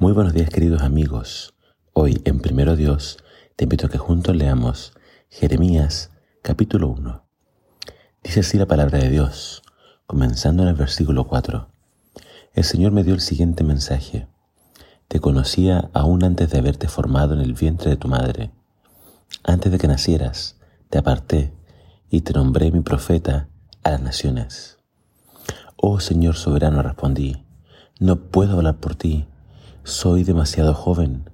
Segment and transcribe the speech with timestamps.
[0.00, 1.52] Muy buenos días queridos amigos.
[1.92, 3.18] Hoy en Primero Dios
[3.54, 4.94] te invito a que juntos leamos
[5.28, 7.22] Jeremías capítulo 1.
[8.22, 9.62] Dice así la palabra de Dios,
[10.06, 11.68] comenzando en el versículo 4.
[12.54, 14.26] El Señor me dio el siguiente mensaje.
[15.06, 18.52] Te conocía aún antes de haberte formado en el vientre de tu madre.
[19.44, 20.56] Antes de que nacieras,
[20.88, 21.52] te aparté
[22.08, 23.50] y te nombré mi profeta
[23.82, 24.78] a las naciones.
[25.76, 27.44] Oh Señor soberano, respondí,
[27.98, 29.26] no puedo hablar por ti
[29.84, 31.30] soy demasiado joven.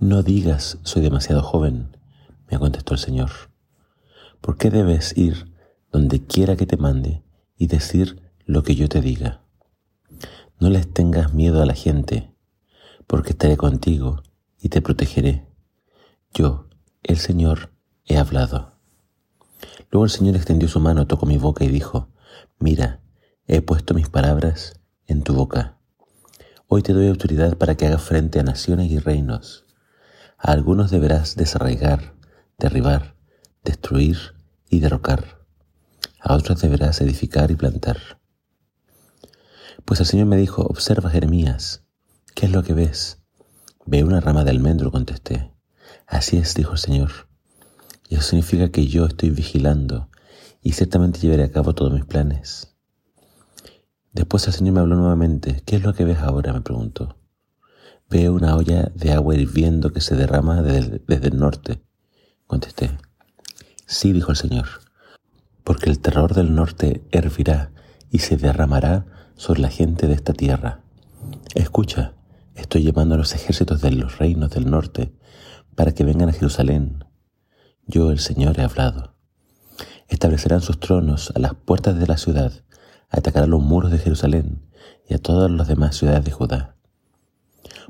[0.00, 1.96] No digas soy demasiado joven,
[2.50, 3.30] me contestó el Señor.
[4.40, 5.52] ¿Por qué debes ir
[5.90, 7.22] donde quiera que te mande
[7.56, 9.42] y decir lo que yo te diga?
[10.58, 12.34] No les tengas miedo a la gente,
[13.06, 14.22] porque estaré contigo
[14.60, 15.46] y te protegeré.
[16.34, 16.68] Yo,
[17.02, 17.72] el Señor,
[18.04, 18.72] he hablado.
[19.90, 22.08] Luego el Señor extendió su mano, tocó mi boca y dijo,
[22.58, 23.00] Mira,
[23.46, 25.78] he puesto mis palabras en tu boca.
[26.74, 29.66] Hoy te doy autoridad para que hagas frente a naciones y reinos.
[30.38, 32.14] A algunos deberás desarraigar,
[32.58, 33.14] derribar,
[33.62, 34.16] destruir
[34.70, 35.44] y derrocar.
[36.18, 37.98] A otros deberás edificar y plantar.
[39.84, 41.82] Pues el Señor me dijo, observa Jeremías,
[42.34, 43.18] ¿qué es lo que ves?
[43.84, 45.52] Ve una rama de almendro, contesté.
[46.06, 47.10] Así es, dijo el Señor.
[48.08, 50.08] Y eso significa que yo estoy vigilando
[50.62, 52.71] y ciertamente llevaré a cabo todos mis planes.
[54.12, 55.62] Después el Señor me habló nuevamente.
[55.64, 56.52] ¿Qué es lo que ves ahora?
[56.52, 57.16] me preguntó.
[58.10, 61.82] Veo una olla de agua hirviendo que se derrama desde, el norte.
[62.46, 62.90] Contesté.
[63.86, 64.66] Sí, dijo el Señor,
[65.64, 67.72] porque el terror del norte hervirá
[68.10, 70.82] y se derramará sobre la gente de esta tierra.
[71.54, 72.14] Escucha,
[72.54, 75.14] estoy llevando a los ejércitos de los reinos del norte
[75.74, 77.04] para que vengan a Jerusalén.
[77.86, 79.14] Yo, el Señor, he hablado.
[80.08, 82.52] Establecerán sus tronos a las puertas de la ciudad
[83.12, 84.62] atacará los muros de Jerusalén
[85.06, 86.76] y a todas las demás ciudades de Judá.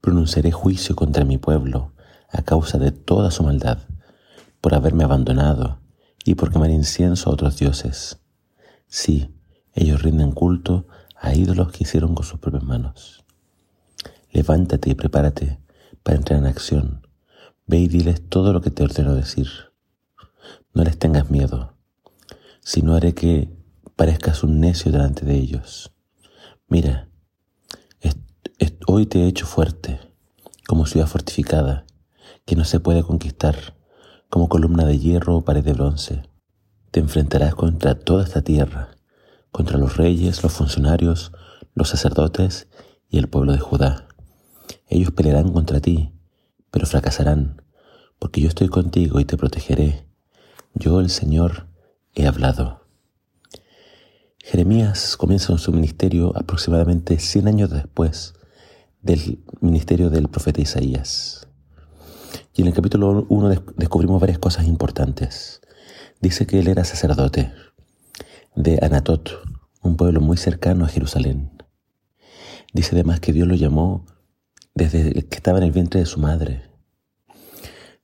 [0.00, 1.92] Pronunciaré juicio contra mi pueblo
[2.30, 3.78] a causa de toda su maldad,
[4.60, 5.80] por haberme abandonado
[6.24, 8.18] y por quemar incienso a otros dioses.
[8.88, 9.34] Sí,
[9.74, 10.86] ellos rinden culto
[11.18, 13.24] a ídolos que hicieron con sus propias manos.
[14.32, 15.60] Levántate y prepárate
[16.02, 17.06] para entrar en acción.
[17.66, 19.48] Ve y diles todo lo que te ordeno decir.
[20.74, 21.74] No les tengas miedo,
[22.60, 23.55] sino haré que
[23.96, 25.92] parezcas un necio delante de ellos.
[26.68, 27.08] Mira,
[28.86, 29.98] hoy te he hecho fuerte,
[30.66, 31.86] como ciudad fortificada,
[32.44, 33.74] que no se puede conquistar,
[34.28, 36.22] como columna de hierro o pared de bronce.
[36.90, 38.90] Te enfrentarás contra toda esta tierra,
[39.50, 41.32] contra los reyes, los funcionarios,
[41.74, 42.68] los sacerdotes
[43.08, 44.08] y el pueblo de Judá.
[44.88, 46.12] Ellos pelearán contra ti,
[46.70, 47.62] pero fracasarán,
[48.18, 50.06] porque yo estoy contigo y te protegeré.
[50.74, 51.66] Yo, el Señor,
[52.14, 52.85] he hablado.
[54.48, 58.34] Jeremías comienza su ministerio aproximadamente 100 años después
[59.02, 61.48] del ministerio del profeta Isaías.
[62.54, 65.60] Y en el capítulo 1 descubrimos varias cosas importantes.
[66.20, 67.50] Dice que él era sacerdote
[68.54, 69.30] de Anatot,
[69.82, 71.50] un pueblo muy cercano a Jerusalén.
[72.72, 74.06] Dice además que Dios lo llamó
[74.76, 76.62] desde que estaba en el vientre de su madre.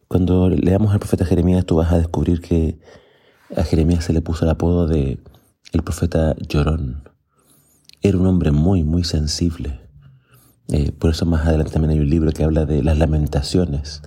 [0.08, 2.80] Cuando leamos al profeta Jeremías, tú vas a descubrir que
[3.56, 5.22] a Jeremías se le puso el apodo de
[5.70, 7.08] el profeta Llorón
[8.02, 9.80] era un hombre muy, muy sensible.
[10.68, 14.02] Eh, por eso más adelante también hay un libro que habla de las lamentaciones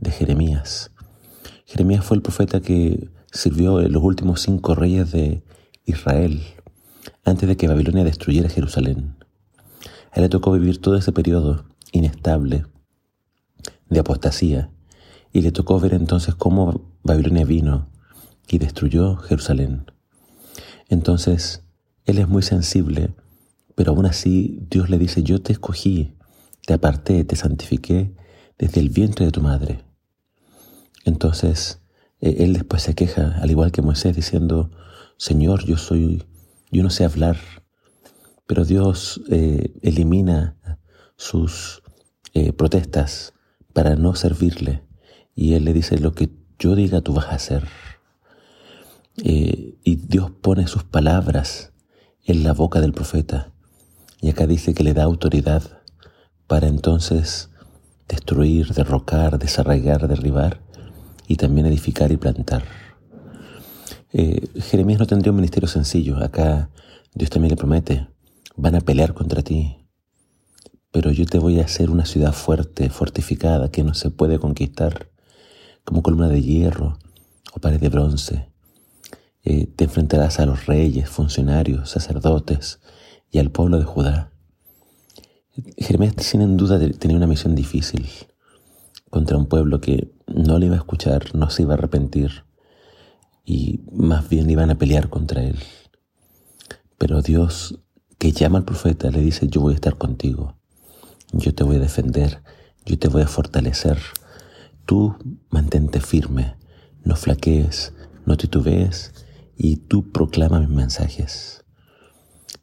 [0.00, 0.90] de Jeremías.
[1.64, 5.42] Jeremías fue el profeta que sirvió los últimos cinco reyes de
[5.86, 6.42] Israel
[7.24, 9.16] antes de que Babilonia destruyera Jerusalén.
[10.12, 12.66] A él le tocó vivir todo ese periodo inestable
[13.88, 14.70] de apostasía
[15.32, 17.88] y le tocó ver entonces cómo Babilonia vino
[18.48, 19.86] y destruyó Jerusalén.
[20.90, 21.62] Entonces,
[22.04, 23.14] él es muy sensible,
[23.76, 26.16] pero aún así Dios le dice, yo te escogí,
[26.66, 28.12] te aparté, te santifiqué
[28.58, 29.84] desde el vientre de tu madre.
[31.04, 31.80] Entonces,
[32.20, 34.72] e, él después se queja, al igual que Moisés, diciendo,
[35.16, 36.24] Señor, yo soy,
[36.72, 37.38] yo no sé hablar,
[38.48, 40.56] pero Dios eh, elimina
[41.16, 41.82] sus
[42.34, 43.32] eh, protestas
[43.72, 44.82] para no servirle.
[45.36, 47.68] Y él le dice, lo que yo diga tú vas a hacer.
[49.24, 51.72] Eh, y Dios pone sus palabras
[52.24, 53.52] en la boca del profeta.
[54.20, 55.62] Y acá dice que le da autoridad
[56.46, 57.50] para entonces
[58.08, 60.60] destruir, derrocar, desarraigar, derribar
[61.26, 62.64] y también edificar y plantar.
[64.12, 66.16] Eh, Jeremías no tendría un ministerio sencillo.
[66.18, 66.70] Acá
[67.14, 68.08] Dios también le promete,
[68.56, 69.76] van a pelear contra ti,
[70.90, 75.10] pero yo te voy a hacer una ciudad fuerte, fortificada, que no se puede conquistar,
[75.84, 76.98] como columna de hierro
[77.52, 78.49] o pared de bronce.
[79.42, 82.80] Eh, te enfrentarás a los reyes, funcionarios, sacerdotes
[83.30, 84.32] y al pueblo de Judá.
[85.78, 88.08] Jeremías sin duda tenía una misión difícil
[89.08, 92.44] contra un pueblo que no le iba a escuchar, no se iba a arrepentir
[93.44, 95.58] y más bien iban a pelear contra él.
[96.98, 97.80] Pero Dios
[98.18, 100.58] que llama al profeta le dice, yo voy a estar contigo,
[101.32, 102.42] yo te voy a defender,
[102.84, 103.98] yo te voy a fortalecer,
[104.84, 105.16] tú
[105.48, 106.56] mantente firme,
[107.02, 107.94] no flaquees,
[108.26, 109.14] no titubees
[109.62, 111.66] y tú proclama mis mensajes.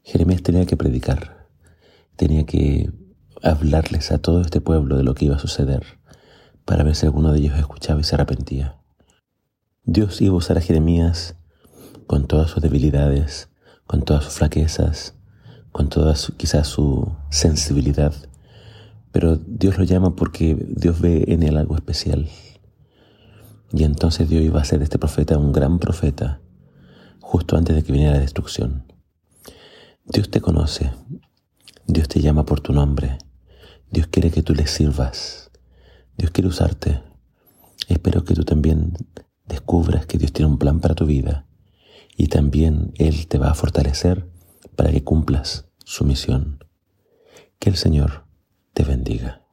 [0.01, 1.47] Jeremías tenía que predicar,
[2.15, 2.91] tenía que
[3.43, 5.83] hablarles a todo este pueblo de lo que iba a suceder
[6.65, 8.81] para ver si alguno de ellos escuchaba y se arrepentía.
[9.83, 11.35] Dios iba a usar a Jeremías
[12.07, 13.49] con todas sus debilidades,
[13.85, 15.13] con todas sus flaquezas,
[15.71, 18.15] con toda su, quizás su sensibilidad,
[19.11, 22.27] pero Dios lo llama porque Dios ve en él algo especial.
[23.71, 26.41] Y entonces Dios iba a de este profeta un gran profeta
[27.55, 28.91] antes de que viniera la destrucción.
[30.05, 30.91] Dios te conoce,
[31.85, 33.17] Dios te llama por tu nombre,
[33.91, 35.51] Dios quiere que tú le sirvas,
[36.17, 37.01] Dios quiere usarte.
[37.87, 38.93] Espero que tú también
[39.45, 41.45] descubras que Dios tiene un plan para tu vida
[42.17, 44.27] y también Él te va a fortalecer
[44.75, 46.63] para que cumplas su misión.
[47.59, 48.25] Que el Señor
[48.73, 49.46] te bendiga.